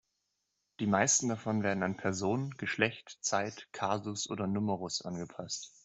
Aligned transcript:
Die 0.79 0.87
meisten 0.87 1.29
davon 1.29 1.61
werden 1.61 1.83
an 1.83 1.95
Person, 1.95 2.55
Geschlecht, 2.57 3.19
Zeit, 3.21 3.67
Kasus 3.71 4.27
oder 4.31 4.47
Numerus 4.47 5.03
angepasst. 5.03 5.75